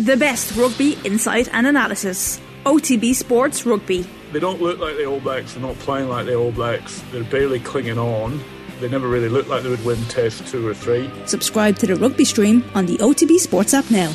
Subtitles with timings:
[0.00, 2.40] The best rugby insight and analysis.
[2.64, 4.08] OTB Sports Rugby.
[4.32, 7.22] They don't look like the All Blacks, they're not playing like the All Blacks, they're
[7.24, 8.40] barely clinging on.
[8.80, 11.10] They never really looked like they would win Test 2 or 3.
[11.26, 14.10] Subscribe to the rugby stream on the OTB Sports app now.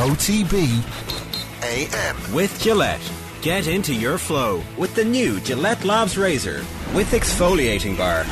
[0.00, 0.82] OTB
[1.62, 2.34] AM.
[2.34, 3.12] With Gillette.
[3.42, 8.26] Get into your flow with the new Gillette Labs Razor with exfoliating bar.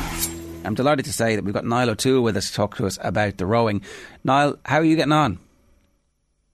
[0.65, 2.99] I'm delighted to say that we've got Niall O'Toole with us to talk to us
[3.01, 3.83] about the rowing.
[4.25, 5.39] Niall, how are you getting on?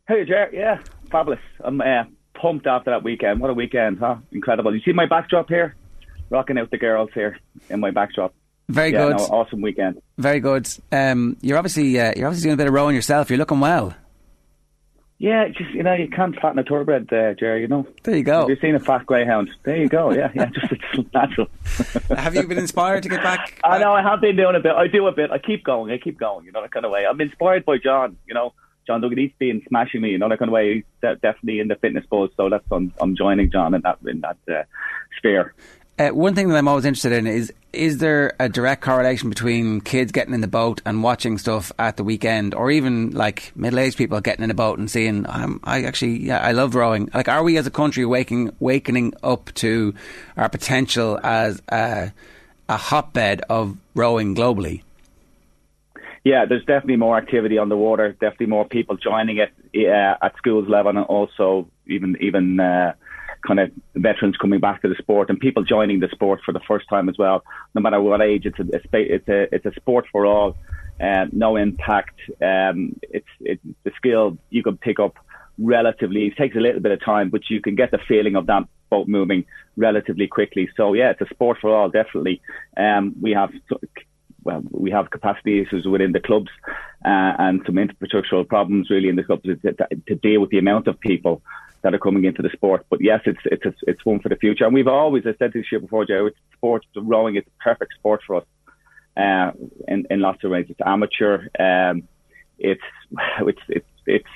[0.07, 0.49] Hey, Jer.
[0.53, 0.79] Yeah,
[1.09, 1.39] fabulous.
[1.63, 2.03] I'm uh,
[2.39, 3.39] pumped after that weekend.
[3.39, 4.17] What a weekend, huh?
[4.31, 4.75] Incredible.
[4.75, 5.75] You see my backdrop here?
[6.29, 8.33] Rocking out the girls here in my backdrop.
[8.69, 9.17] Very yeah, good.
[9.17, 10.01] No, awesome weekend.
[10.17, 10.67] Very good.
[10.91, 13.29] Um, you're obviously uh, you're obviously doing a bit of rowing yourself.
[13.29, 13.95] You're looking well.
[15.17, 17.61] Yeah, just you know, you can't fatten a thoroughbred, uh, Jerry.
[17.61, 17.87] You know.
[18.03, 18.47] There you go.
[18.47, 19.49] You've seen a fat greyhound.
[19.63, 20.11] There you go.
[20.11, 20.45] Yeah, yeah.
[20.53, 21.47] Just it's natural.
[22.17, 23.59] have you been inspired to get back?
[23.63, 23.93] I know.
[23.93, 24.73] I have been doing a bit.
[24.73, 25.31] I do a bit.
[25.31, 25.91] I keep going.
[25.91, 26.45] I keep going.
[26.45, 27.05] You know that kind of way.
[27.07, 28.17] I'm inspired by John.
[28.27, 28.53] You know,
[28.87, 29.31] John Duggan.
[29.39, 30.11] Been smashing me.
[30.11, 30.83] You know that kind of way.
[31.01, 32.29] De- definitely in the fitness buzz.
[32.37, 34.63] So that's I'm, I'm joining John in that in that uh,
[35.17, 35.53] sphere.
[35.97, 39.79] Uh, one thing that I'm always interested in is is there a direct correlation between
[39.79, 43.79] kids getting in the boat and watching stuff at the weekend, or even like middle
[43.79, 47.09] aged people getting in a boat and seeing, um, I actually, yeah, I love rowing.
[47.13, 49.93] Like, are we as a country waking, wakening up to
[50.35, 52.11] our potential as a,
[52.67, 54.81] a hotbed of rowing globally?
[56.25, 58.11] Yeah, there's definitely more activity on the water.
[58.11, 62.59] Definitely more people joining it uh, at schools level, and also even even.
[62.59, 62.93] Uh,
[63.45, 66.59] kind of veterans coming back to the sport and people joining the sport for the
[66.67, 67.43] first time as well.
[67.75, 70.57] No matter what age, it's a it's a it's a sport for all.
[70.99, 72.19] Uh, no impact.
[72.41, 75.15] Um, it's it's the skill you can pick up
[75.59, 76.25] relatively.
[76.25, 78.63] It takes a little bit of time, but you can get the feeling of that
[78.89, 79.45] boat moving
[79.77, 80.69] relatively quickly.
[80.75, 81.89] So yeah, it's a sport for all.
[81.89, 82.41] Definitely.
[82.77, 83.51] Um, we have
[84.45, 86.51] well, we have capacity issues within the clubs
[87.03, 90.99] uh, and some infrastructural problems really in the clubs to, deal with the amount of
[90.99, 91.41] people
[91.81, 92.85] that are coming into the sport.
[92.89, 94.65] But yes, it's it's it's one for the future.
[94.65, 96.85] And we've always, I said this year before, Joe, it's sport.
[96.95, 98.45] Rowing is a perfect sport for us
[99.17, 99.51] uh,
[99.87, 100.67] in in lots of ways.
[100.69, 101.47] It's amateur.
[101.59, 102.07] Um,
[102.59, 102.81] it's
[103.39, 104.29] it's it's it's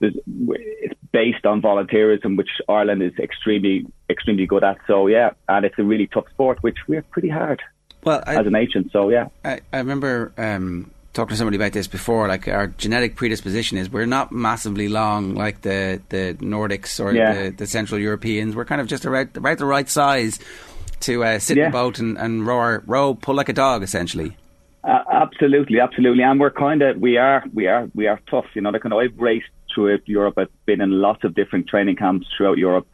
[0.00, 4.78] it's based on volunteerism, which Ireland is extremely extremely good at.
[4.86, 7.62] So yeah, and it's a really tough sport, which we're pretty hard
[8.04, 8.90] well I, as an agent.
[8.92, 10.32] So yeah, I, I remember.
[10.36, 12.26] Um, talked to somebody about this before.
[12.26, 17.34] Like our genetic predisposition is we're not massively long like the the Nordics or yeah.
[17.34, 18.56] the, the, Central Europeans.
[18.56, 20.38] We're kind of just about, about the right size
[21.00, 21.64] to uh, sit yeah.
[21.64, 24.36] in a boat and, and row, row, pull like a dog, essentially.
[24.84, 28.46] Uh, absolutely, absolutely, and we're kind of we are we are we are tough.
[28.54, 30.34] You know, kind of I've raced throughout Europe.
[30.38, 32.88] I've been in lots of different training camps throughout Europe.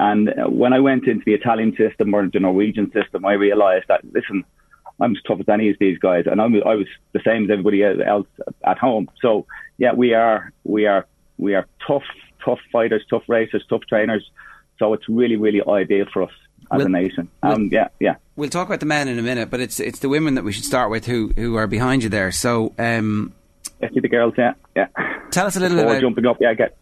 [0.00, 3.84] And uh, when I went into the Italian system or the Norwegian system, I realised
[3.88, 4.44] that listen,
[4.98, 7.50] I'm as tough as any of these guys, and I'm, I was the same as
[7.50, 8.26] everybody else
[8.64, 9.10] at home.
[9.20, 9.44] So
[9.76, 11.06] yeah, we are we are
[11.36, 12.04] we are tough
[12.42, 14.24] tough fighters, tough racers, tough trainers.
[14.78, 16.32] So it's really really ideal for us
[16.72, 17.28] as we'll, a nation.
[17.42, 18.14] Um, we'll, yeah, yeah.
[18.36, 20.52] We'll talk about the men in a minute, but it's it's the women that we
[20.52, 22.32] should start with who who are behind you there.
[22.32, 22.72] So.
[22.78, 23.34] Um,
[23.80, 24.88] the girls, yeah, yeah.
[25.30, 26.36] Tell us a little bit about jumping up.
[26.38, 26.76] Yeah, get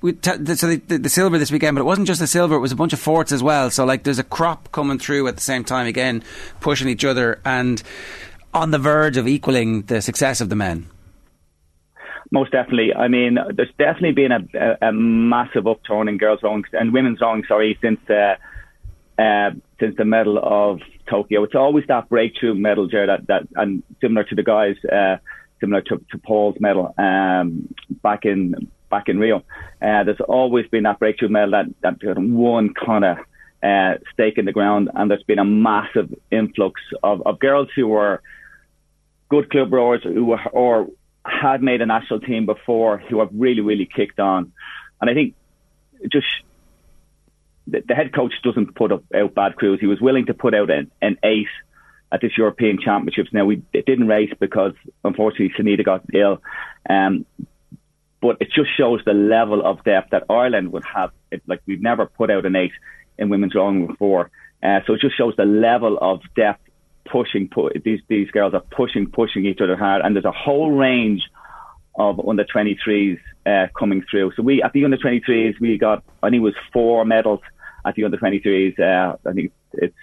[0.00, 2.54] we t- so the, the, the, silver this weekend, but it wasn't just the silver;
[2.54, 3.70] it was a bunch of forts as well.
[3.70, 6.22] So like, there's a crop coming through at the same time again,
[6.60, 7.82] pushing each other and
[8.54, 10.86] on the verge of equaling the success of the men.
[12.30, 12.94] Most definitely.
[12.94, 17.20] I mean, there's definitely been a, a, a massive upturn in girls' rowing and women's
[17.20, 17.42] rowing.
[17.48, 18.36] Sorry, since uh,
[19.20, 19.50] uh,
[19.80, 24.24] since the medal of Tokyo, it's always that breakthrough medal, Jared, that, that and similar
[24.24, 24.76] to the guys.
[24.84, 25.16] Uh,
[25.60, 28.54] similar to, to Paul's medal um, back in
[28.90, 29.38] back in Rio.
[29.80, 31.50] Uh, there's always been that breakthrough medal
[31.82, 33.18] that, that one kind of
[33.62, 37.88] uh, stake in the ground, and there's been a massive influx of, of girls who
[37.88, 38.22] were
[39.28, 40.88] good club rowers who were, or
[41.24, 44.52] had made a national team before who have really, really kicked on.
[45.00, 45.34] And I think
[46.10, 46.26] just
[47.66, 49.80] the, the head coach doesn't put up, out bad crews.
[49.80, 51.48] He was willing to put out an, an eight
[52.10, 53.30] at this European Championships.
[53.32, 54.72] Now we didn't race because
[55.04, 56.42] unfortunately Sunita got ill,
[56.88, 57.26] um,
[58.20, 61.10] but it just shows the level of depth that Ireland would have.
[61.30, 62.72] It, like we've never put out an eight
[63.18, 64.30] in women's rowing before,
[64.62, 66.62] uh, so it just shows the level of depth.
[67.10, 70.72] Pushing, pu- these these girls are pushing, pushing each other hard, and there's a whole
[70.72, 71.22] range
[71.98, 74.32] of under 23s uh, coming through.
[74.36, 77.40] So we at the under 23s we got I think it was four medals
[77.84, 78.78] at the under 23s.
[78.78, 79.96] Uh, I think it's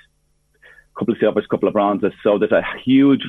[0.63, 2.12] a couple of silvers, a couple of bronzes.
[2.24, 3.22] So there's a huge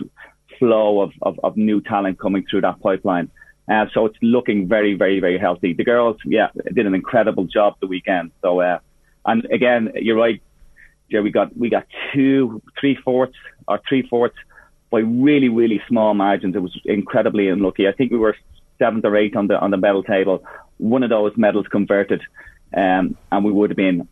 [0.59, 3.31] flow of, of, of new talent coming through that pipeline.
[3.69, 5.73] Uh, so it's looking very, very, very healthy.
[5.73, 8.31] The girls, yeah, did an incredible job the weekend.
[8.43, 8.79] So, uh,
[9.25, 10.41] and again, you're right,
[11.09, 14.37] Yeah, We got we got two, three fourths or three fourths
[14.91, 16.55] by really, really small margins.
[16.55, 17.89] It was incredibly unlucky.
[17.89, 18.37] I think we were
[18.79, 20.45] seventh or eighth on the on the medal table.
[20.79, 22.23] One of those medals converted,
[22.77, 24.09] um, and we would have been,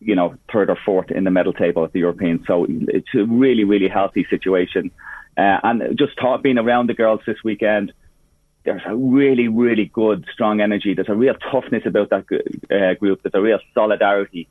[0.00, 2.44] you know, third or fourth in the medal table at the European.
[2.46, 4.90] So it's a really really healthy situation.
[5.36, 7.92] Uh, and just talk, being around the girls this weekend,
[8.68, 10.94] there's a really, really good, strong energy.
[10.94, 12.26] There's a real toughness about that
[12.70, 13.22] uh, group.
[13.22, 14.48] There's a real solidarity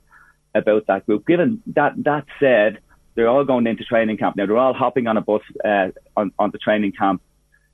[0.56, 1.28] about that group.
[1.28, 2.80] Given that, that said,
[3.16, 4.46] they're all going into training camp now.
[4.46, 7.22] They're all hopping on a bus uh, on, on the training camp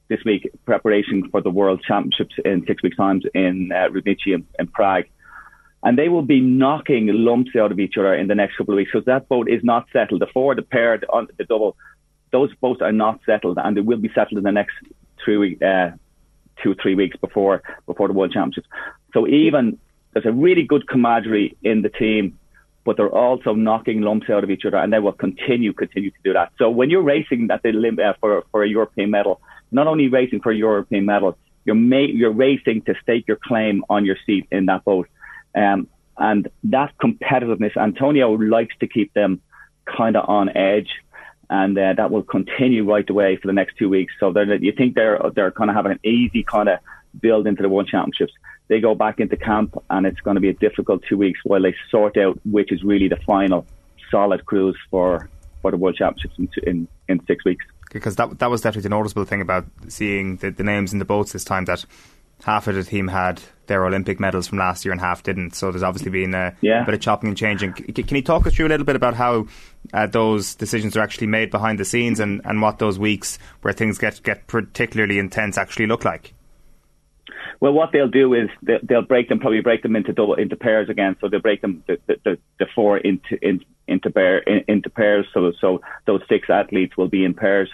[0.10, 4.46] this week, preparation for the World Championships in six weeks' time in uh, Račice in,
[4.60, 5.06] in Prague.
[5.84, 8.78] And they will be knocking lumps out of each other in the next couple of
[8.78, 8.92] weeks.
[8.94, 10.22] So that boat is not settled.
[10.22, 11.76] The four, the pair, the, the double,
[12.32, 14.76] those boats are not settled, and they will be settled in the next
[15.24, 15.92] three, uh,
[16.64, 18.68] two three weeks before before the World Championships.
[19.14, 19.78] So even
[20.14, 22.40] there's a really good camaraderie in the team,
[22.86, 26.18] but they're also knocking lumps out of each other, and they will continue continue to
[26.24, 26.52] do that.
[26.58, 27.72] So when you're racing at the
[28.04, 32.12] uh, for for a European medal, not only racing for a European medal, you're ma-
[32.20, 35.08] you're racing to stake your claim on your seat in that boat,
[35.56, 35.88] um,
[36.18, 37.76] and that competitiveness.
[37.78, 39.42] Antonio likes to keep them
[39.86, 40.90] kind of on edge
[41.54, 44.12] and uh, that will continue right away for the next two weeks.
[44.20, 46.80] So you think they're they're kind of having an easy kind of
[47.22, 48.34] build into the World Championships.
[48.70, 51.62] They go back into camp, and it's going to be a difficult two weeks while
[51.62, 53.68] they sort out which is really the final
[54.10, 55.30] solid cruise for
[55.62, 57.64] for the World Championships in in, in six weeks.
[57.92, 61.06] Because that that was definitely the noticeable thing about seeing the, the names in the
[61.06, 61.86] boats this time that
[62.44, 65.56] half of the team had their Olympic medals from last year and half didn't.
[65.56, 66.84] So there's obviously been a, yeah.
[66.84, 67.74] bit of chopping and changing.
[67.74, 69.48] Can you talk us through a little bit about how
[69.94, 73.74] uh, those decisions are actually made behind the scenes and, and what those weeks where
[73.74, 76.34] things get, get particularly intense actually look like?
[77.62, 80.90] Well, what they'll do is they'll break them, probably break them into double, into pairs
[80.90, 81.16] again.
[81.22, 85.26] So they'll break them the, the, the four into in, into pair in, into pairs.
[85.34, 87.70] So so those six athletes will be in pairs,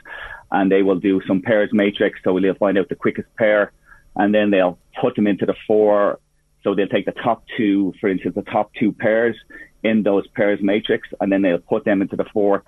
[0.51, 2.19] and they will do some pairs matrix.
[2.24, 3.71] So they'll find out the quickest pair
[4.19, 6.19] and then they'll put them into the four.
[6.63, 9.36] So they'll take the top two, for instance, the top two pairs
[9.81, 12.63] in those pairs matrix, and then they'll put them into the four.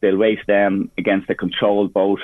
[0.00, 2.20] They'll race them against a controlled boat,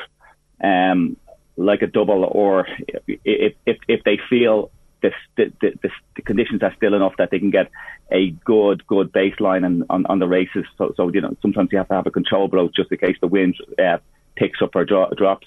[0.62, 1.16] um,
[1.56, 2.66] like a double, or
[3.06, 7.38] if if, if they feel the, the, the, the, conditions are still enough that they
[7.38, 7.70] can get
[8.10, 10.64] a good, good baseline on, on, on the races.
[10.78, 13.16] So, so, you know, sometimes you have to have a control boat just in case
[13.20, 13.98] the wind uh,
[14.36, 15.46] picks up or dro- drops.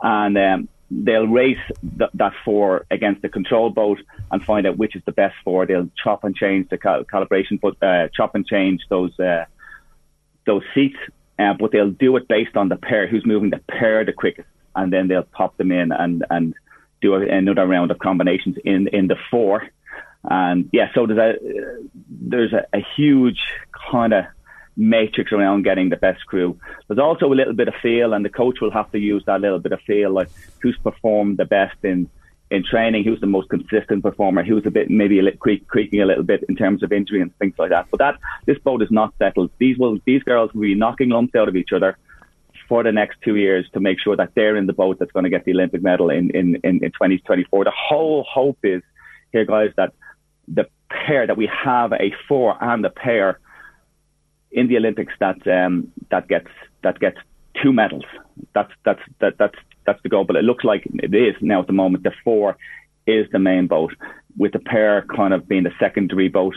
[0.00, 1.58] And um, they'll race
[1.98, 4.00] th- that four against the control boat
[4.30, 5.66] and find out which is the best four.
[5.66, 9.44] They'll chop and change the cal- calibration, but uh, chop and change those uh,
[10.46, 10.96] those seats,
[11.38, 14.48] uh, but they'll do it based on the pair who's moving the pair the quickest,
[14.74, 16.54] and then they'll pop them in and and
[17.00, 19.68] do another round of combinations in in the four.
[20.24, 21.38] And yeah, so there's a
[22.08, 23.40] there's a, a huge
[23.90, 24.24] kind of
[24.78, 26.58] matrix around getting the best crew.
[26.86, 29.40] There's also a little bit of feel, and the coach will have to use that
[29.40, 30.30] little bit of feel, like
[30.62, 32.08] who's performed the best in
[32.50, 36.00] in training, who's the most consistent performer, who's a bit maybe a little creak, creaking
[36.00, 37.86] a little bit in terms of injury and things like that.
[37.90, 39.50] But that this boat is not settled.
[39.58, 41.98] These will these girls will be knocking lumps out of each other
[42.68, 45.24] for the next two years to make sure that they're in the boat that's going
[45.24, 47.64] to get the Olympic medal in in in, in 2024.
[47.64, 48.82] The whole hope is
[49.32, 49.92] here, guys, that
[50.46, 53.40] the pair that we have a four and a pair
[54.50, 56.48] in the Olympics that um, that gets
[56.82, 57.18] that gets
[57.62, 58.04] two medals.
[58.54, 59.56] That's that's that, that's
[59.86, 60.24] that's the goal.
[60.24, 62.04] But it looks like it is now at the moment.
[62.04, 62.56] The four
[63.06, 63.94] is the main boat,
[64.36, 66.54] with the pair kind of being the secondary boat.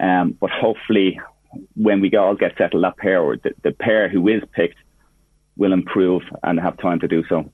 [0.00, 1.20] Um, but hopefully,
[1.74, 4.78] when we all get settled, that pair or the, the pair who is picked
[5.56, 7.50] will improve and have time to do so.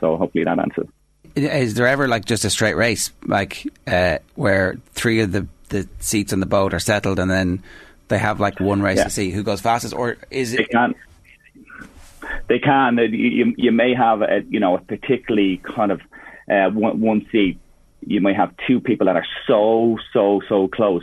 [0.00, 0.88] So hopefully that answers.
[1.34, 5.88] Is there ever like just a straight race, like uh, where three of the the
[5.98, 7.62] seats on the boat are settled and then
[8.08, 9.04] they have like one race yeah.
[9.04, 10.58] to see who goes fastest, or is it?
[10.58, 10.94] They can.
[12.48, 12.98] They can.
[12.98, 16.00] You, you may have a you know a particularly kind of
[16.50, 17.58] uh, one, one seat.
[18.00, 21.02] You may have two people that are so so so close,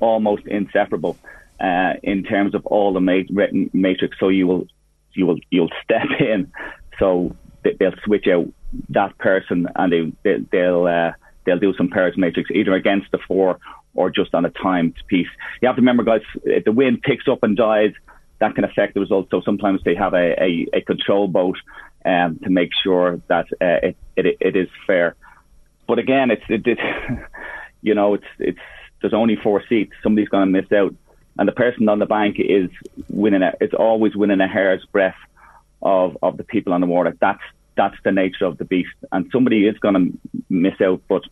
[0.00, 1.16] almost inseparable
[1.60, 4.18] uh, in terms of all the mat- matrix.
[4.18, 4.66] So you will
[5.12, 6.50] you will you'll step in.
[6.98, 8.48] So they'll switch out
[8.90, 11.12] that person and they, they'll uh,
[11.44, 13.58] they'll do some pairs matrix either against the four
[13.94, 15.28] or just on a timed piece.
[15.60, 17.92] You have to remember, guys, if the wind picks up and dies,
[18.38, 19.28] that can affect the result.
[19.30, 21.58] So sometimes they have a, a, a control boat
[22.04, 25.14] um, to make sure that uh, it, it, it is fair.
[25.86, 26.78] But again, it's it, it
[27.82, 28.58] you know it's it's
[29.00, 29.92] there's only four seats.
[30.02, 30.94] Somebody's going to miss out,
[31.38, 32.70] and the person on the bank is
[33.08, 33.42] winning.
[33.42, 35.16] A, it's always winning a hair's breadth
[35.82, 37.16] of of the people on the water.
[37.20, 37.42] That's
[37.76, 41.22] that's the nature of the beast, and somebody is going to miss out, but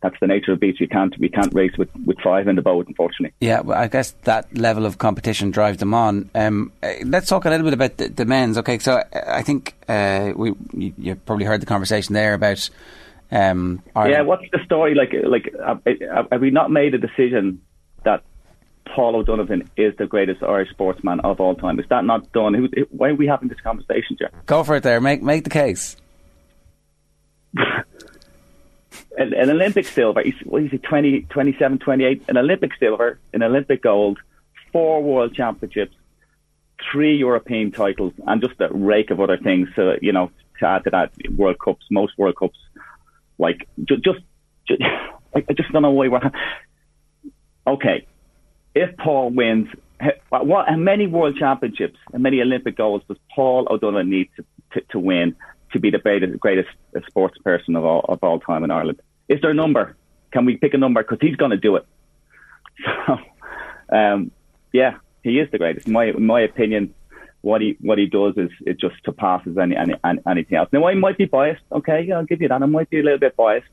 [0.00, 0.80] that's the nature of the beast.
[0.80, 3.34] You can't we can't race with, with five in the boat, unfortunately.
[3.40, 6.30] Yeah, well, I guess that level of competition drives them on.
[6.34, 8.58] Um, uh, let's talk a little bit about the, the men's.
[8.58, 12.68] Okay, so uh, I think uh, we you probably heard the conversation there about
[13.30, 15.12] Um, yeah, what's the story like?
[15.24, 15.82] Like, have,
[16.30, 17.60] have we not made a decision
[18.04, 18.22] that
[18.94, 21.78] Paul O'Donovan is the greatest Irish sportsman of all time?
[21.80, 22.54] Is that not done?
[22.54, 24.46] Who, why are we having this conversation, Jack?
[24.46, 25.00] Go for it, there.
[25.00, 25.96] Make make the case.
[29.16, 30.22] an, an, Olympic silver.
[30.22, 30.78] He's, what is he?
[30.78, 32.22] 20, 27, 28?
[32.28, 34.18] An Olympic silver, an Olympic gold,
[34.72, 35.94] four world championships,
[36.90, 39.68] three European titles, and just a rake of other things.
[39.74, 42.58] So you know, to add to that, World Cups, most World Cups.
[43.38, 44.20] Like just, just,
[45.34, 46.30] I just don't know why we're.
[47.66, 48.06] Okay,
[48.74, 49.68] if Paul wins,
[50.30, 54.86] what how many World Championships and many Olympic goals does Paul O'Donovan need to, to,
[54.92, 55.36] to win
[55.72, 56.68] to be the greatest, greatest
[57.06, 59.00] sports person of all of all time in Ireland?
[59.28, 59.96] Is there a number?
[60.32, 61.02] Can we pick a number?
[61.02, 61.86] Because he's going to do it.
[63.06, 64.30] So, um,
[64.72, 65.88] yeah, he is the greatest.
[65.88, 66.94] My my opinion,
[67.40, 70.68] what he what he does is it just surpasses any, any, any anything else.
[70.72, 71.62] Now I might be biased.
[71.72, 72.62] Okay, I'll give you that.
[72.62, 73.66] I might be a little bit biased,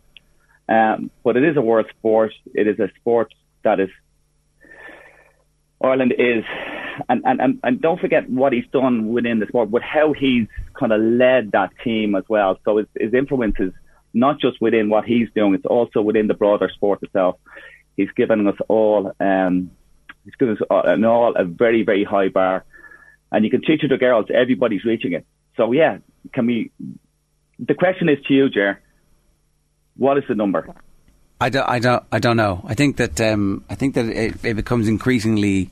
[0.69, 2.33] um, but it is a world sport.
[2.53, 3.33] It is a sport
[3.63, 3.89] that is
[5.81, 6.43] Ireland is,
[7.09, 10.91] and, and, and, don't forget what he's done within the sport, but how he's kind
[10.91, 12.59] of led that team as well.
[12.65, 13.73] So his, his influence is
[14.13, 17.37] not just within what he's doing, it's also within the broader sport itself.
[17.97, 19.71] He's given us all, um,
[20.23, 22.65] he's given us an all a very, very high bar.
[23.31, 25.25] And you can teach it to girls, everybody's reaching it.
[25.57, 25.97] So yeah,
[26.33, 26.71] can we,
[27.59, 28.81] the question is to you, Jer,
[29.97, 30.73] what is the number?
[31.39, 32.61] I don't, I don't, I don't know.
[32.65, 35.69] I think that um, I think that it, it becomes increasingly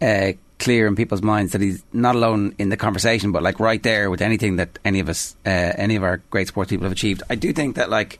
[0.00, 3.82] uh, clear in people's minds that he's not alone in the conversation, but like right
[3.82, 6.92] there with anything that any of us, uh, any of our great sports people have
[6.92, 7.22] achieved.
[7.28, 8.18] I do think that like,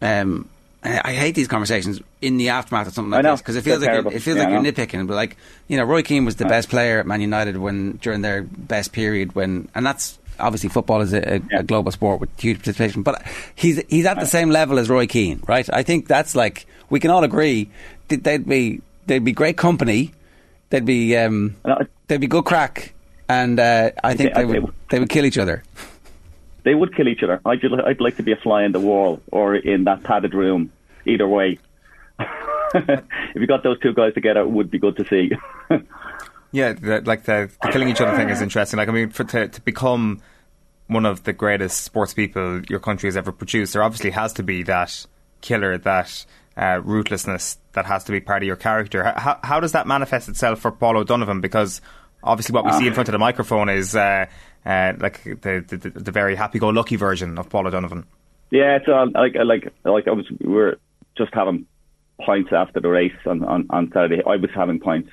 [0.00, 0.48] um,
[0.82, 4.06] I hate these conversations in the aftermath of something like this because it feels like
[4.06, 5.08] it feels yeah, like you're nitpicking.
[5.08, 8.22] But like you know, Roy Keane was the best player at Man United when during
[8.22, 11.60] their best period when, and that's obviously football is a, a, yeah.
[11.60, 13.20] a, global sport with huge participation, but
[13.56, 15.68] he's he's at the same level as Roy Keane, right?
[15.72, 17.68] I think that's like we can all agree
[18.08, 20.12] they'd be they'd be great company,
[20.70, 21.56] they'd be um,
[22.06, 22.94] they'd be good crack,
[23.28, 25.62] and uh, I think they would they would kill each other.
[26.64, 27.40] They would kill each other.
[27.44, 30.72] I'd, I'd like to be a fly in the wall or in that padded room.
[31.04, 31.58] Either way,
[32.18, 35.30] if you got those two guys together, it would be good to see.
[36.52, 38.78] Yeah, the, like the, the, killing each other thing is interesting.
[38.78, 40.22] Like I mean, for to, to become
[40.86, 44.42] one of the greatest sports people your country has ever produced, there obviously has to
[44.42, 45.04] be that
[45.42, 46.24] killer, that
[46.56, 49.04] uh, ruthlessness that has to be part of your character.
[49.04, 51.40] How, how does that manifest itself for Paul O'Donovan?
[51.40, 51.80] Because
[52.22, 54.26] obviously, what we see in front of the microphone is uh,
[54.64, 58.06] uh, like the, the, the very happy-go-lucky version of Paul O'Donovan.
[58.50, 60.78] Yeah, all like like like I was we were
[61.18, 61.66] just having
[62.24, 64.22] points after the race on, on, on Saturday.
[64.24, 65.10] I was having points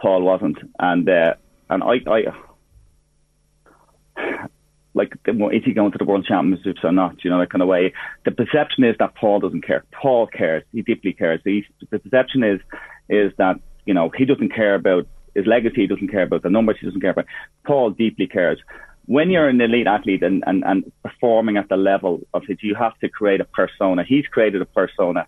[0.00, 1.34] Paul wasn't, and uh,
[1.68, 2.22] and I, I
[4.94, 7.24] like is he going to the World Championships or not?
[7.24, 7.92] You know that kind of way.
[8.24, 9.84] The perception is that Paul doesn't care.
[9.92, 10.64] Paul cares.
[10.72, 11.40] He deeply cares.
[11.44, 12.60] He, the perception is
[13.08, 13.56] is that
[13.86, 15.82] you know he doesn't care about his legacy.
[15.82, 16.76] He doesn't care about the numbers.
[16.80, 17.26] He doesn't care about.
[17.64, 18.58] Paul deeply cares.
[19.06, 22.76] When you're an elite athlete and, and, and performing at the level of it, you
[22.76, 24.04] have to create a persona.
[24.06, 25.26] He's created a persona,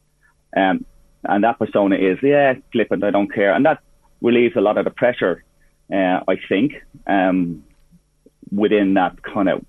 [0.56, 0.84] um,
[1.24, 3.02] and that persona is yeah, flippant.
[3.02, 3.80] I don't care, and that
[4.20, 5.44] relieves a lot of the pressure,
[5.92, 6.74] uh, I think,
[7.06, 7.64] um,
[8.54, 9.64] within that kind of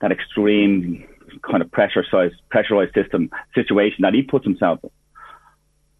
[0.00, 1.06] that extreme
[1.42, 4.80] kind of pressurized pressurized system situation that he puts himself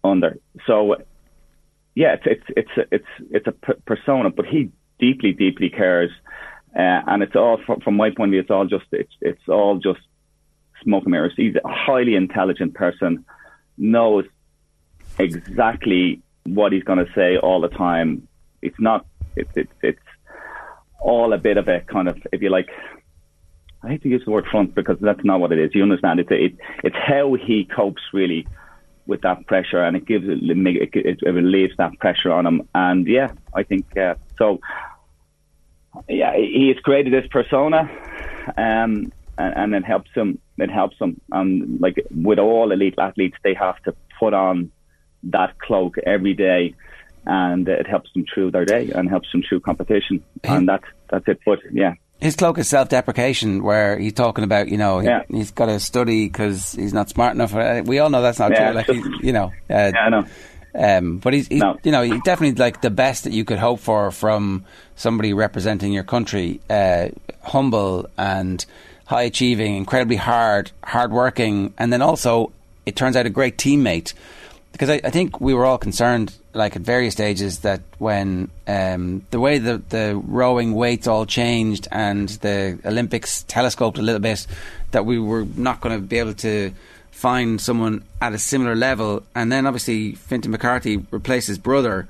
[0.03, 0.37] under.
[0.65, 0.95] So,
[1.95, 3.51] yeah, it's it's it's it's it's a
[3.85, 6.11] persona, but he deeply deeply cares,
[6.75, 8.39] uh, and it's all from, from my point of view.
[8.41, 10.01] It's all just it's it's all just
[10.83, 11.33] smoke and mirrors.
[11.35, 13.25] He's a highly intelligent person,
[13.77, 14.25] knows
[15.17, 18.27] exactly what he's going to say all the time.
[18.61, 19.05] It's not.
[19.35, 19.99] It's it's it's
[20.99, 22.69] all a bit of a kind of, if you like.
[23.81, 25.73] I hate to use the word front because that's not what it is.
[25.73, 26.19] You understand?
[26.19, 28.45] It's it, it's how he copes really
[29.05, 32.67] with that pressure, and it gives it, it, it relieves that pressure on him.
[32.75, 34.59] And yeah, I think uh, so.
[36.07, 37.89] Yeah, he has created this persona,
[38.57, 40.39] um, and, and it helps him.
[40.57, 41.19] It helps him.
[41.31, 44.71] And like with all elite athletes, they have to put on
[45.23, 46.75] that cloak every day,
[47.29, 50.23] and it helps them through their day and helps them through competition.
[50.43, 51.39] And that's that's it.
[51.45, 51.93] But yeah.
[52.19, 55.23] His cloak is self-deprecation, where he's talking about, you know, yeah.
[55.29, 57.55] he, has got to study because he's not smart enough.
[57.55, 58.75] Uh, we all know that's not yeah, true.
[58.75, 60.25] Like, you know, uh, yeah, I know.
[60.75, 61.77] Um, but he's, he's no.
[61.81, 64.65] you know, he's definitely like the best that you could hope for from
[64.97, 66.59] somebody representing your country.
[66.69, 67.09] Uh,
[67.41, 68.65] humble and
[69.05, 72.51] high achieving, incredibly hard, hard working, and then also
[72.85, 74.13] it turns out a great teammate
[74.71, 79.25] because I, I, think we were all concerned, like at various stages, that when um,
[79.31, 84.45] the way the, the rowing weights all changed and the Olympics telescoped a little bit,
[84.91, 86.71] that we were not going to be able to
[87.11, 89.23] find someone at a similar level.
[89.35, 92.07] And then obviously Fintan McCarthy replaced his brother,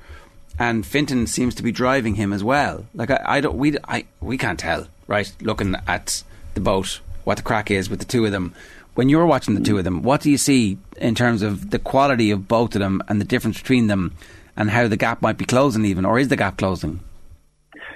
[0.58, 2.86] and Fintan seems to be driving him as well.
[2.94, 5.32] Like I, I don't, we, I, we can't tell, right?
[5.40, 6.22] Looking at
[6.54, 8.54] the boat, what the crack is with the two of them.
[8.94, 11.78] When you're watching the two of them, what do you see in terms of the
[11.78, 14.14] quality of both of them and the difference between them,
[14.56, 17.00] and how the gap might be closing, even, or is the gap closing?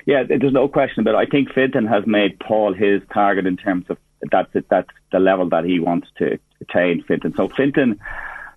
[0.06, 1.26] Yeah, there's no question about it.
[1.26, 3.98] I think Fintan has made Paul his target in terms of
[4.30, 7.02] that's that's the level that he wants to attain.
[7.02, 7.34] Fintan.
[7.36, 8.00] So Fintan.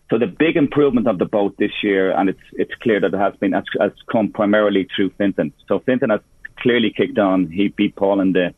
[0.09, 3.17] So the big improvement of the boat this year, and it's it's clear that it
[3.17, 5.51] has been has, has come primarily through Fintan.
[5.67, 6.21] So Fintan has
[6.57, 7.49] clearly kicked on.
[7.49, 8.53] He beat Paul in the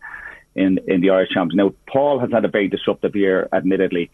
[0.60, 1.56] in in the Irish Champs.
[1.56, 4.12] Now Paul has had a very disruptive year, admittedly.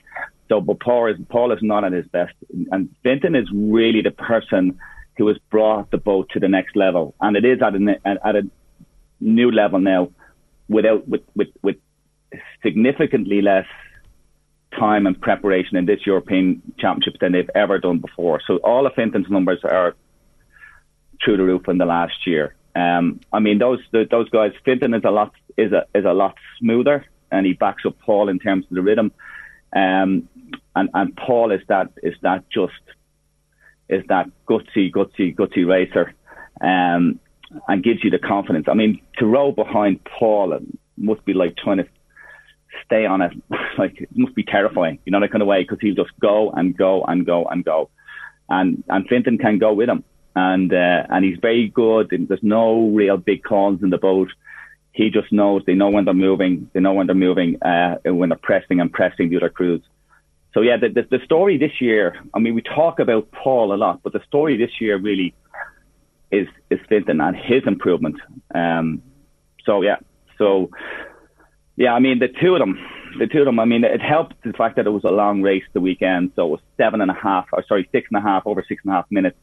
[0.50, 2.36] So, but Paul is Paul is not at his best,
[2.72, 4.80] and Fintan is really the person
[5.18, 8.36] who has brought the boat to the next level, and it is at a at
[8.36, 8.44] a
[9.20, 10.10] new level now,
[10.70, 11.78] without with with with
[12.62, 13.68] significantly less
[14.78, 18.42] time and preparation in this European Championship than they've ever done before.
[18.46, 19.96] So all of Fintan's numbers are
[21.24, 22.56] through the roof in the last year.
[22.76, 24.52] Um, I mean, those those guys.
[24.66, 28.30] Fintan is a lot is a is a lot smoother, and he backs up Paul
[28.30, 29.12] in terms of the rhythm.
[29.76, 30.30] Um,
[30.76, 32.74] and and Paul is that is that just
[33.90, 36.14] is that gutsy gutsy gutsy racer.
[36.62, 37.20] Um,
[37.68, 38.66] and gives you the confidence.
[38.70, 40.58] I mean, to row behind Paul
[40.98, 41.88] must be like trying to
[42.86, 43.32] stay on it.
[43.78, 46.52] like it must be terrifying, you know, that kind of way, because he'll just go
[46.52, 47.90] and go and go and go,
[48.50, 50.04] and and Fintan can go with him,
[50.36, 52.12] and uh, and he's very good.
[52.12, 54.30] And there's no real big calls in the boat.
[54.96, 58.30] He just knows they know when they're moving, they know when they're moving, uh, when
[58.30, 59.82] they're pressing and pressing the other crews.
[60.54, 62.16] So yeah, the, the, the story this year.
[62.34, 65.36] I mean, we talk about Paul a lot, but the story this year really
[66.32, 68.16] is is Fintan and his improvement.
[68.54, 69.02] Um,
[69.66, 69.98] so yeah,
[70.38, 70.70] so
[71.76, 72.80] yeah, I mean the two of them,
[73.20, 73.60] the two of them.
[73.60, 76.46] I mean it helped the fact that it was a long race the weekend, so
[76.46, 78.94] it was seven and a half, or sorry, six and a half over six and
[78.94, 79.38] a half minutes,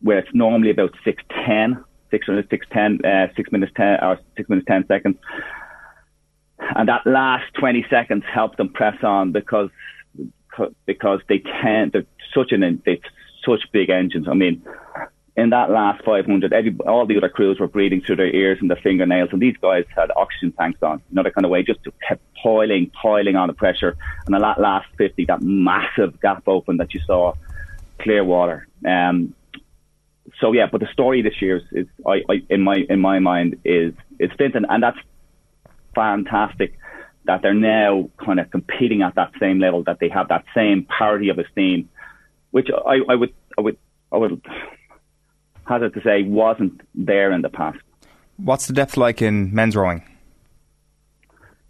[0.00, 4.18] where it's normally about six ten, six or six ten, uh, six minutes ten or
[4.36, 5.16] six minutes ten seconds.
[6.76, 9.70] And that last 20 seconds helped them press on because
[10.86, 11.90] because they can.
[11.92, 13.00] They're such an they
[13.44, 14.28] such big engines.
[14.28, 14.62] I mean,
[15.36, 18.70] in that last 500, every, all the other crews were breathing through their ears and
[18.70, 21.62] their fingernails, and these guys had oxygen tanks on, you know, that kind of way,
[21.62, 23.96] just to kept piling, piling on the pressure.
[24.26, 27.34] And in that last 50, that massive gap open that you saw,
[27.98, 28.68] clear water.
[28.86, 29.34] Um,
[30.40, 33.18] so yeah, but the story this year is, is I, I, in my in my
[33.18, 34.98] mind, is is Fintan, and that's
[35.94, 36.78] fantastic
[37.26, 40.86] that they're now kind of competing at that same level, that they have that same
[40.98, 41.88] parity of esteem,
[42.50, 43.78] which I, I would I would
[44.12, 44.44] I would
[45.66, 47.78] hazard to say, wasn't there in the past.
[48.36, 50.02] What's the depth like in men's rowing?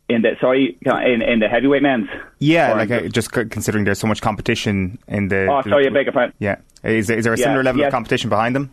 [0.07, 2.09] In the sorry, in in the heavyweight men's.
[2.39, 5.47] Yeah, like uh, just considering there's so much competition in the.
[5.51, 6.35] Oh, sorry, beg your pardon.
[6.39, 8.73] Yeah, is, is there a similar level of competition behind them?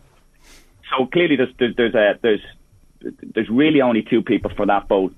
[0.90, 2.40] So clearly, there's there's there's, a, there's
[3.34, 5.14] there's really only two people for that boat.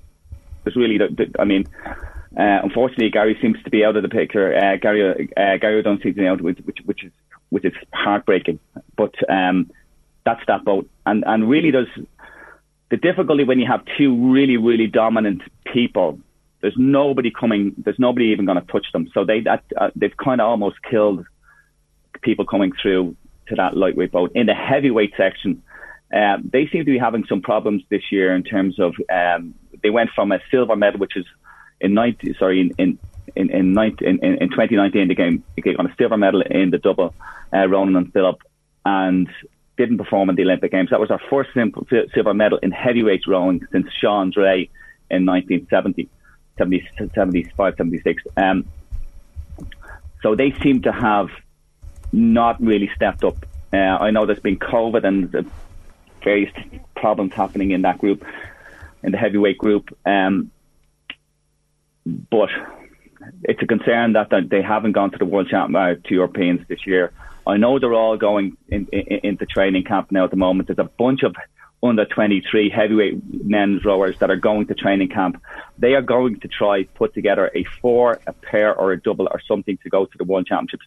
[0.63, 0.99] There's really,
[1.37, 4.55] I mean, uh, unfortunately, Gary seems to be out of the picture.
[4.55, 7.11] Uh, Gary uh, Gary O'Donovan seems to be out, which, which, which is
[7.49, 8.59] which is heartbreaking.
[8.95, 9.69] But um,
[10.25, 10.89] that's that boat.
[11.05, 11.87] And and really, there's
[12.89, 15.41] the difficulty when you have two really really dominant
[15.75, 16.19] people.
[16.61, 17.75] There's nobody coming.
[17.77, 19.07] There's nobody even going to touch them.
[19.13, 21.25] So they that uh, they've kind of almost killed
[22.21, 23.15] people coming through
[23.49, 24.31] to that lightweight boat.
[24.33, 25.61] In the heavyweight section,
[26.13, 29.89] um, they seem to be having some problems this year in terms of um, they
[29.89, 31.25] went from a silver medal, which is
[31.81, 32.99] in 90, sorry in in
[33.35, 36.77] in in, 19, in, in 2019 they came, they on a silver medal in the
[36.77, 37.13] double
[37.53, 38.39] uh, Ronan and Philip,
[38.85, 39.27] and
[39.77, 40.89] didn't perform in the Olympic Games.
[40.89, 41.49] That was our first
[42.13, 44.69] silver medal in heavyweight rowing since Sean Drea
[45.09, 46.09] in 1970,
[46.57, 48.23] 70, 75, 76.
[48.37, 48.65] Um,
[50.21, 51.29] so they seem to have
[52.11, 53.45] not really stepped up.
[53.73, 55.51] Uh, I know there's been COVID and
[56.23, 56.51] various
[56.95, 58.25] problems happening in that group,
[59.03, 59.95] in the heavyweight group.
[60.05, 60.51] Um,
[62.05, 62.49] but
[63.43, 66.85] it's a concern that they haven't gone to the World Champ uh, to Europeans this
[66.85, 67.11] year.
[67.47, 70.67] I know they're all going in, in, into training camp now at the moment.
[70.67, 71.35] There's a bunch of
[71.85, 75.41] under 23 heavyweight men's rowers that are going to training camp.
[75.77, 79.41] They are going to try put together a four, a pair, or a double, or
[79.47, 80.85] something to go to the World Championships.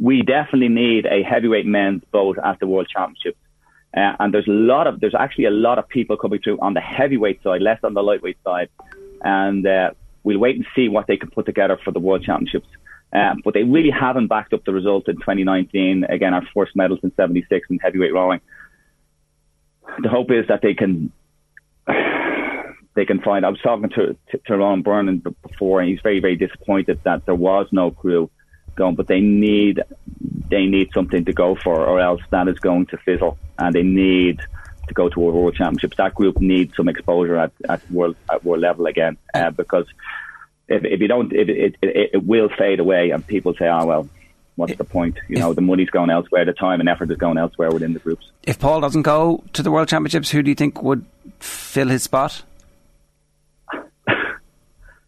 [0.00, 3.38] We definitely need a heavyweight men's boat at the World Championships.
[3.96, 6.74] Uh, and there's a lot of, there's actually a lot of people coming through on
[6.74, 8.68] the heavyweight side, less on the lightweight side.
[9.22, 9.90] And uh,
[10.22, 12.68] we'll wait and see what they can put together for the World Championships.
[13.12, 16.04] Um, but they really haven't backed up the result in 2019.
[16.04, 18.40] Again, our first medals in 76 in heavyweight rowing.
[20.00, 21.12] The hope is that they can
[22.94, 23.44] they can find.
[23.44, 27.26] I was talking to to, to Ron Byrne before, and he's very very disappointed that
[27.26, 28.30] there was no crew
[28.76, 28.94] going.
[28.94, 29.82] But they need
[30.50, 33.82] they need something to go for, or else that is going to fizzle, and they
[33.82, 34.40] need
[34.88, 35.96] to go to a world championships.
[35.96, 39.86] That group needs some exposure at, at world at world level again, uh, because
[40.68, 43.86] if, if you don't, it, it, it, it will fade away, and people say, "Oh
[43.86, 44.08] well,
[44.58, 45.18] what's the point?
[45.28, 48.00] You know, the money's going elsewhere, the time and effort is going elsewhere within the
[48.00, 48.30] groups.
[48.42, 51.06] If Paul doesn't go to the World Championships, who do you think would
[51.38, 52.42] fill his spot?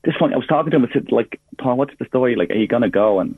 [0.05, 0.85] this one, I was talking to him.
[0.85, 2.37] I said, like, Paul, what's the story?
[2.37, 3.19] Like, are you going to go?
[3.19, 3.37] And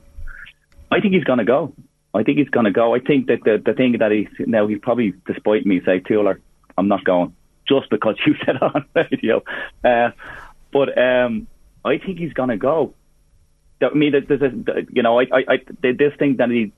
[0.91, 1.73] I think he's going to go.
[2.13, 2.93] I think he's going to go.
[2.93, 6.39] I think that the the thing that he now he probably, despite me, say, Tueller,
[6.77, 7.35] I'm not going
[7.67, 9.43] just because you said on radio.
[9.83, 10.11] Uh,
[10.71, 11.47] but um,
[11.83, 12.93] I think he's going to go.
[13.91, 14.51] I mean, there's a,
[14.91, 16.71] you know, I, I, I this thing that he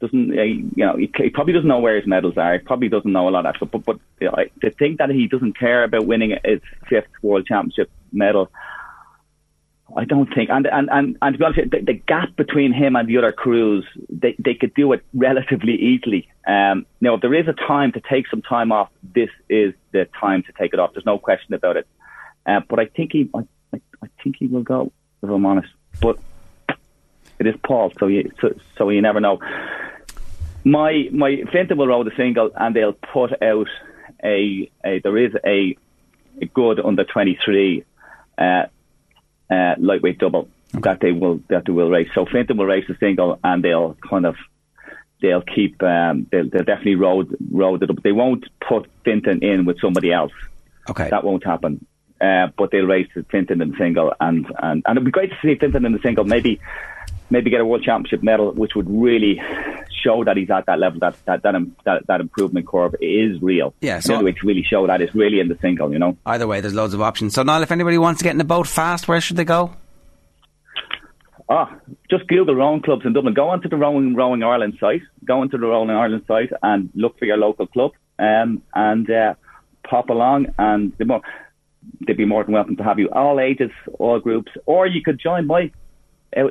[0.00, 2.54] doesn't, uh, you know, he, he, probably doesn't know where his medals are.
[2.54, 3.70] He probably doesn't know a lot stuff.
[3.72, 7.46] But, but you know, the thing that he doesn't care about winning his fifth World
[7.46, 8.50] Championship medal,
[9.96, 10.50] I don't think.
[10.50, 13.32] And and and, and to be honest, the, the gap between him and the other
[13.32, 16.28] crews, they they could do it relatively easily.
[16.46, 20.06] Um, now, if there is a time to take some time off, this is the
[20.20, 20.92] time to take it off.
[20.92, 21.86] There's no question about it.
[22.44, 23.40] Uh, but I think he, I,
[23.72, 24.92] I, I think he will go.
[25.22, 25.68] If I'm honest
[26.00, 26.18] but
[27.38, 29.38] it is Paul, so you so, so you never know.
[30.64, 33.68] My my Fintan will row the single, and they'll put out
[34.24, 35.76] a, a there is a,
[36.40, 37.84] a good under twenty three
[38.38, 38.64] uh,
[39.50, 40.80] uh, lightweight double okay.
[40.82, 42.08] that they will that they will race.
[42.14, 44.36] So Fintan will race the single, and they'll kind of
[45.20, 48.02] they'll keep um, they'll, they'll definitely road road it up.
[48.02, 50.32] They won't put Fintan in with somebody else.
[50.88, 51.84] Okay, that won't happen.
[52.20, 55.36] Uh, but they'll race Fintan in the single, and, and, and it'd be great to
[55.42, 56.24] see Fintan in the single.
[56.24, 56.60] Maybe
[57.28, 59.40] maybe get a world championship medal, which would really
[60.02, 61.00] show that he's at that level.
[61.00, 63.74] That that that, that, that improvement curve is real.
[63.80, 65.92] Yeah, so the only way to really show that is really in the single.
[65.92, 66.16] You know.
[66.24, 67.34] Either way, there's loads of options.
[67.34, 69.74] So now, if anybody wants to get in the boat fast, where should they go?
[71.48, 71.76] Ah,
[72.10, 73.34] just Google rowing clubs in Dublin.
[73.34, 75.02] Go onto the Rowing Rowing Ireland site.
[75.24, 77.92] Go onto the Rowing Ireland site and look for your local club.
[78.18, 79.34] Um, and uh,
[79.88, 81.20] pop along and the more
[82.06, 83.08] they'd be more than welcome to have you.
[83.10, 85.70] All ages, all groups, or you could join my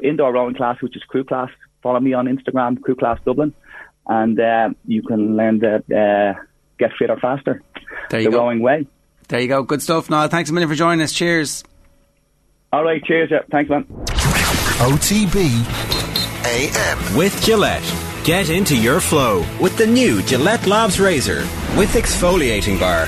[0.03, 1.49] indoor rowing class, which is Crew Class.
[1.81, 3.53] Follow me on Instagram, Crew Class Dublin,
[4.07, 6.41] and uh, you can learn to uh,
[6.79, 7.61] get fitter faster.
[8.09, 8.39] There you the go.
[8.39, 8.87] rowing way.
[9.27, 9.63] There you go.
[9.63, 10.27] Good stuff, Niall.
[10.27, 11.11] Thanks a million for joining us.
[11.13, 11.63] Cheers.
[12.71, 13.03] All right.
[13.03, 13.29] Cheers.
[13.31, 13.39] Yeah.
[13.51, 13.85] Thanks, man.
[14.77, 15.45] OTB
[16.45, 17.83] AM with Gillette.
[18.23, 21.41] Get into your flow with the new Gillette Labs Razor
[21.77, 23.05] with exfoliating bar.